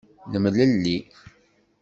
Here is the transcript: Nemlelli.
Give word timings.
Nemlelli. 0.31 0.97